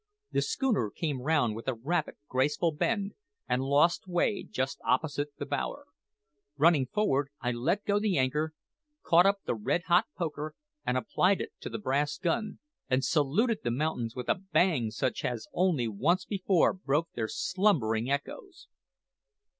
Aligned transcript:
The 0.31 0.41
schooner 0.41 0.89
came 0.89 1.21
round 1.21 1.55
with 1.55 1.67
a 1.67 1.75
rapid, 1.75 2.15
graceful 2.27 2.71
bend, 2.71 3.13
and 3.47 3.61
lost 3.61 4.07
way 4.07 4.41
just 4.41 4.79
opposite 4.83 5.37
the 5.37 5.45
bower. 5.45 5.85
Running 6.57 6.87
forward, 6.87 7.29
I 7.39 7.51
let 7.51 7.85
go 7.85 7.99
the 7.99 8.17
anchor, 8.17 8.55
caught 9.03 9.27
up 9.27 9.43
the 9.45 9.53
red 9.53 9.83
hot 9.83 10.07
poker, 10.17 10.55
applied 10.87 11.39
it 11.39 11.51
to 11.59 11.69
the 11.69 11.77
brass 11.77 12.17
gun, 12.17 12.57
and 12.89 13.05
saluted 13.05 13.59
the 13.63 13.69
mountains 13.69 14.15
with 14.15 14.27
a 14.27 14.33
bang 14.51 14.89
such 14.89 15.23
as 15.23 15.45
had 15.45 15.51
only 15.53 15.87
once 15.87 16.25
before 16.25 16.73
broke 16.73 17.11
their 17.13 17.27
slumbering 17.27 18.09
echoes! 18.09 18.67